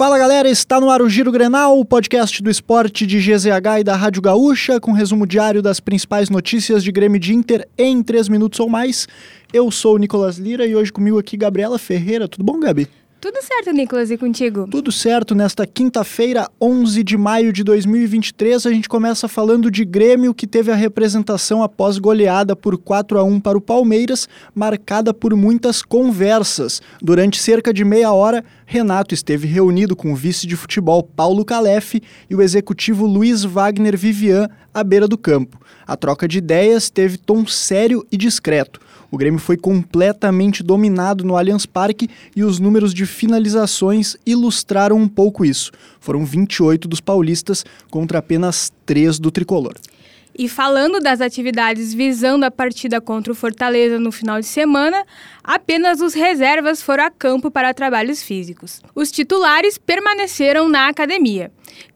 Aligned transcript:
Fala 0.00 0.18
galera, 0.18 0.48
está 0.48 0.80
no 0.80 0.88
ar 0.88 1.02
o 1.02 1.10
Giro 1.10 1.30
Grenal, 1.30 1.78
o 1.78 1.84
podcast 1.84 2.42
do 2.42 2.48
esporte 2.48 3.06
de 3.06 3.18
GZH 3.18 3.80
e 3.80 3.84
da 3.84 3.94
Rádio 3.94 4.22
Gaúcha, 4.22 4.80
com 4.80 4.92
resumo 4.92 5.26
diário 5.26 5.60
das 5.60 5.78
principais 5.78 6.30
notícias 6.30 6.82
de 6.82 6.90
Grêmio 6.90 7.20
de 7.20 7.34
Inter 7.34 7.68
em 7.76 8.02
3 8.02 8.30
minutos 8.30 8.58
ou 8.60 8.66
mais. 8.66 9.06
Eu 9.52 9.70
sou 9.70 9.96
o 9.96 9.98
Nicolas 9.98 10.38
Lira 10.38 10.64
e 10.64 10.74
hoje 10.74 10.90
comigo 10.90 11.18
aqui 11.18 11.36
Gabriela 11.36 11.78
Ferreira. 11.78 12.26
Tudo 12.26 12.42
bom, 12.42 12.58
Gabi? 12.58 12.88
Tudo 13.20 13.42
certo, 13.42 13.70
Nicolas, 13.70 14.10
e 14.10 14.16
contigo? 14.16 14.66
Tudo 14.70 14.90
certo. 14.90 15.34
Nesta 15.34 15.66
quinta-feira, 15.66 16.48
11 16.58 17.04
de 17.04 17.18
maio 17.18 17.52
de 17.52 17.62
2023, 17.62 18.64
a 18.64 18.70
gente 18.70 18.88
começa 18.88 19.28
falando 19.28 19.70
de 19.70 19.84
Grêmio, 19.84 20.32
que 20.32 20.46
teve 20.46 20.72
a 20.72 20.74
representação 20.74 21.62
após 21.62 21.98
goleada 21.98 22.56
por 22.56 22.78
4 22.78 23.18
a 23.18 23.22
1 23.22 23.38
para 23.40 23.58
o 23.58 23.60
Palmeiras, 23.60 24.26
marcada 24.54 25.12
por 25.12 25.36
muitas 25.36 25.82
conversas. 25.82 26.80
Durante 27.02 27.38
cerca 27.38 27.74
de 27.74 27.84
meia 27.84 28.10
hora, 28.10 28.42
Renato 28.64 29.12
esteve 29.12 29.46
reunido 29.46 29.94
com 29.94 30.14
o 30.14 30.16
vice 30.16 30.46
de 30.46 30.56
futebol 30.56 31.02
Paulo 31.02 31.44
Calef 31.44 32.00
e 32.30 32.34
o 32.34 32.40
executivo 32.40 33.04
Luiz 33.04 33.44
Wagner 33.44 33.98
Vivian 33.98 34.48
à 34.72 34.82
beira 34.82 35.06
do 35.06 35.18
campo. 35.18 35.60
A 35.86 35.94
troca 35.94 36.26
de 36.26 36.38
ideias 36.38 36.88
teve 36.88 37.18
tom 37.18 37.46
sério 37.46 38.06
e 38.10 38.16
discreto. 38.16 38.80
O 39.10 39.18
Grêmio 39.18 39.40
foi 39.40 39.56
completamente 39.56 40.62
dominado 40.62 41.24
no 41.24 41.36
Allianz 41.36 41.66
Parque 41.66 42.08
e 42.34 42.44
os 42.44 42.60
números 42.60 42.94
de 42.94 43.04
finalizações 43.06 44.16
ilustraram 44.24 44.96
um 44.96 45.08
pouco 45.08 45.44
isso. 45.44 45.72
Foram 45.98 46.24
28 46.24 46.86
dos 46.86 47.00
paulistas 47.00 47.64
contra 47.90 48.18
apenas 48.18 48.72
3 48.86 49.18
do 49.18 49.30
tricolor. 49.30 49.74
E 50.38 50.48
falando 50.48 51.00
das 51.00 51.20
atividades 51.20 51.92
visando 51.92 52.46
a 52.46 52.50
partida 52.50 53.00
contra 53.00 53.32
o 53.32 53.36
Fortaleza 53.36 53.98
no 53.98 54.12
final 54.12 54.40
de 54.40 54.46
semana, 54.46 55.04
apenas 55.42 56.00
os 56.00 56.14
reservas 56.14 56.80
foram 56.80 57.04
a 57.04 57.10
campo 57.10 57.50
para 57.50 57.74
trabalhos 57.74 58.22
físicos. 58.22 58.80
Os 58.94 59.10
titulares 59.10 59.76
permaneceram 59.76 60.68
na 60.68 60.88
academia. 60.88 61.50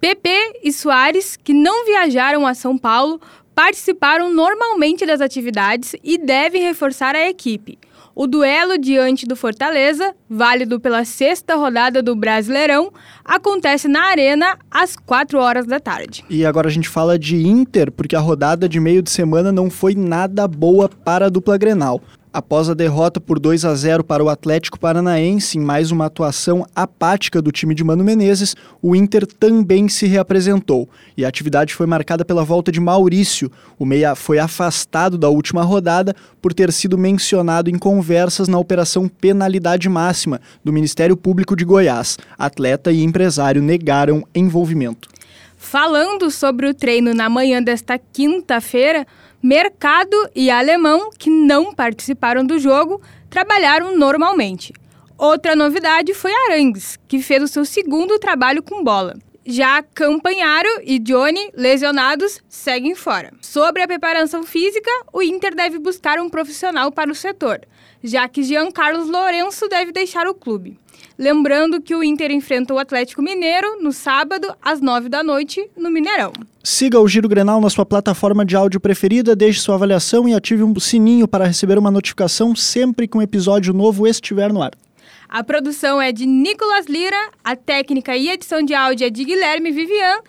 PP 0.00 0.60
e 0.64 0.72
Soares, 0.72 1.36
que 1.36 1.52
não 1.52 1.84
viajaram 1.84 2.46
a 2.46 2.54
São 2.54 2.78
Paulo, 2.78 3.20
participaram 3.60 4.32
normalmente 4.32 5.04
das 5.04 5.20
atividades 5.20 5.94
e 6.02 6.16
devem 6.16 6.62
reforçar 6.62 7.14
a 7.14 7.28
equipe. 7.28 7.78
O 8.14 8.26
duelo 8.26 8.78
diante 8.78 9.26
do 9.26 9.36
Fortaleza, 9.36 10.14
válido 10.30 10.80
pela 10.80 11.04
sexta 11.04 11.56
rodada 11.56 12.02
do 12.02 12.16
Brasileirão, 12.16 12.90
acontece 13.22 13.86
na 13.86 14.04
Arena 14.04 14.58
às 14.70 14.96
4 14.96 15.38
horas 15.38 15.66
da 15.66 15.78
tarde. 15.78 16.24
E 16.30 16.46
agora 16.46 16.68
a 16.68 16.70
gente 16.70 16.88
fala 16.88 17.18
de 17.18 17.36
Inter, 17.36 17.92
porque 17.92 18.16
a 18.16 18.20
rodada 18.20 18.66
de 18.66 18.80
meio 18.80 19.02
de 19.02 19.10
semana 19.10 19.52
não 19.52 19.68
foi 19.68 19.94
nada 19.94 20.48
boa 20.48 20.88
para 20.88 21.26
a 21.26 21.28
dupla 21.28 21.58
Grenal. 21.58 22.00
Após 22.32 22.68
a 22.68 22.74
derrota 22.74 23.20
por 23.20 23.40
2 23.40 23.64
a 23.64 23.74
0 23.74 24.04
para 24.04 24.22
o 24.22 24.28
Atlético 24.28 24.78
Paranaense 24.78 25.58
em 25.58 25.60
mais 25.60 25.90
uma 25.90 26.06
atuação 26.06 26.64
apática 26.76 27.42
do 27.42 27.50
time 27.50 27.74
de 27.74 27.82
Mano 27.82 28.04
Menezes, 28.04 28.54
o 28.80 28.94
Inter 28.94 29.26
também 29.26 29.88
se 29.88 30.06
reapresentou 30.06 30.88
e 31.16 31.24
a 31.24 31.28
atividade 31.28 31.74
foi 31.74 31.86
marcada 31.86 32.24
pela 32.24 32.44
volta 32.44 32.70
de 32.70 32.78
Maurício. 32.78 33.50
O 33.76 33.84
meia 33.84 34.14
foi 34.14 34.38
afastado 34.38 35.18
da 35.18 35.28
última 35.28 35.64
rodada 35.64 36.14
por 36.40 36.54
ter 36.54 36.72
sido 36.72 36.96
mencionado 36.96 37.68
em 37.68 37.76
conversas 37.76 38.46
na 38.46 38.58
operação 38.58 39.08
Penalidade 39.08 39.88
Máxima 39.88 40.40
do 40.64 40.72
Ministério 40.72 41.16
Público 41.16 41.56
de 41.56 41.64
Goiás. 41.64 42.16
Atleta 42.38 42.92
e 42.92 43.02
empresário 43.02 43.60
negaram 43.60 44.24
envolvimento. 44.32 45.08
Falando 45.70 46.32
sobre 46.32 46.66
o 46.66 46.74
treino 46.74 47.14
na 47.14 47.28
manhã 47.28 47.62
desta 47.62 47.96
quinta-feira, 47.96 49.06
Mercado 49.40 50.16
e 50.34 50.50
Alemão, 50.50 51.10
que 51.16 51.30
não 51.30 51.72
participaram 51.72 52.44
do 52.44 52.58
jogo, 52.58 53.00
trabalharam 53.30 53.96
normalmente. 53.96 54.72
Outra 55.16 55.54
novidade 55.54 56.12
foi 56.12 56.32
Arangues, 56.48 56.98
que 57.06 57.22
fez 57.22 57.40
o 57.44 57.46
seu 57.46 57.64
segundo 57.64 58.18
trabalho 58.18 58.64
com 58.64 58.82
bola. 58.82 59.16
Já 59.46 59.80
Campanharo 59.80 60.68
e 60.82 60.98
Johnny, 60.98 61.52
lesionados, 61.54 62.40
seguem 62.48 62.96
fora. 62.96 63.32
Sobre 63.40 63.80
a 63.80 63.86
preparação 63.86 64.42
física, 64.42 64.90
o 65.12 65.22
Inter 65.22 65.54
deve 65.54 65.78
buscar 65.78 66.18
um 66.18 66.28
profissional 66.28 66.90
para 66.90 67.12
o 67.12 67.14
setor, 67.14 67.60
já 68.02 68.28
que 68.28 68.42
Jean 68.42 68.72
Carlos 68.72 69.08
Lourenço 69.08 69.68
deve 69.68 69.92
deixar 69.92 70.26
o 70.26 70.34
clube. 70.34 70.76
Lembrando 71.20 71.82
que 71.82 71.94
o 71.94 72.02
Inter 72.02 72.30
enfrenta 72.30 72.72
o 72.72 72.78
Atlético 72.78 73.20
Mineiro 73.20 73.78
no 73.82 73.92
sábado, 73.92 74.54
às 74.62 74.80
nove 74.80 75.10
da 75.10 75.22
noite, 75.22 75.68
no 75.76 75.90
Mineirão. 75.90 76.32
Siga 76.64 76.98
o 76.98 77.06
Giro 77.06 77.28
Grenal 77.28 77.60
na 77.60 77.68
sua 77.68 77.84
plataforma 77.84 78.42
de 78.42 78.56
áudio 78.56 78.80
preferida, 78.80 79.36
deixe 79.36 79.60
sua 79.60 79.74
avaliação 79.74 80.26
e 80.26 80.32
ative 80.32 80.62
um 80.62 80.80
sininho 80.80 81.28
para 81.28 81.44
receber 81.44 81.76
uma 81.76 81.90
notificação 81.90 82.56
sempre 82.56 83.06
que 83.06 83.18
um 83.18 83.20
episódio 83.20 83.74
novo 83.74 84.06
estiver 84.06 84.50
no 84.50 84.62
ar. 84.62 84.72
A 85.28 85.44
produção 85.44 86.00
é 86.00 86.10
de 86.10 86.24
Nicolas 86.24 86.86
Lira, 86.86 87.28
a 87.44 87.54
técnica 87.54 88.16
e 88.16 88.30
edição 88.30 88.62
de 88.62 88.72
áudio 88.72 89.06
é 89.06 89.10
de 89.10 89.22
Guilherme 89.22 89.72
Vivian. 89.72 90.20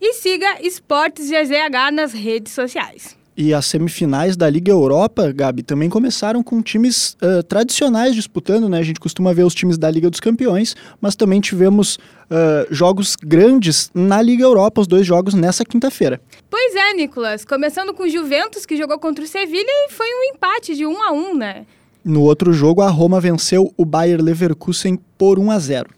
E 0.00 0.14
siga 0.14 0.62
Esportes 0.62 1.28
GZH 1.28 1.92
nas 1.92 2.14
redes 2.14 2.54
sociais. 2.54 3.14
E 3.36 3.52
as 3.52 3.66
semifinais 3.66 4.34
da 4.34 4.48
Liga 4.48 4.72
Europa, 4.72 5.30
Gabi, 5.30 5.62
também 5.62 5.90
começaram 5.90 6.42
com 6.42 6.62
times 6.62 7.18
uh, 7.22 7.42
tradicionais 7.42 8.14
disputando, 8.14 8.66
né? 8.66 8.78
A 8.78 8.82
gente 8.82 8.98
costuma 8.98 9.34
ver 9.34 9.44
os 9.44 9.54
times 9.54 9.76
da 9.76 9.90
Liga 9.90 10.08
dos 10.08 10.20
Campeões, 10.20 10.74
mas 11.02 11.14
também 11.14 11.38
tivemos 11.38 11.96
uh, 11.96 12.66
jogos 12.70 13.14
grandes 13.14 13.90
na 13.94 14.22
Liga 14.22 14.42
Europa, 14.42 14.80
os 14.80 14.86
dois 14.86 15.06
jogos 15.06 15.34
nessa 15.34 15.66
quinta-feira. 15.66 16.18
Pois 16.48 16.74
é, 16.74 16.94
Nicolas. 16.94 17.44
Começando 17.44 17.92
com 17.92 18.04
o 18.04 18.08
Juventus, 18.08 18.64
que 18.64 18.74
jogou 18.74 18.98
contra 18.98 19.22
o 19.22 19.28
Sevilha 19.28 19.68
e 19.68 19.92
foi 19.92 20.06
um 20.06 20.34
empate 20.34 20.74
de 20.74 20.86
1 20.86 21.02
a 21.02 21.12
1 21.12 21.34
né? 21.36 21.66
No 22.02 22.22
outro 22.22 22.54
jogo, 22.54 22.80
a 22.80 22.88
Roma 22.88 23.20
venceu 23.20 23.70
o 23.76 23.84
Bayer 23.84 24.22
Leverkusen 24.22 24.98
por 25.18 25.38
1 25.38 25.50
a 25.50 25.58
0. 25.58 25.90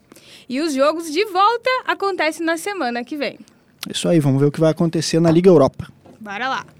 E 0.48 0.60
os 0.60 0.74
jogos 0.74 1.12
de 1.12 1.24
volta 1.26 1.70
acontecem 1.86 2.44
na 2.44 2.56
semana 2.56 3.04
que 3.04 3.16
vem. 3.16 3.38
Isso 3.88 4.08
aí, 4.08 4.18
vamos 4.18 4.40
ver 4.40 4.46
o 4.46 4.50
que 4.50 4.58
vai 4.58 4.72
acontecer 4.72 5.20
na 5.20 5.30
Liga 5.30 5.48
Europa. 5.48 5.86
Bora 6.18 6.48
lá. 6.48 6.77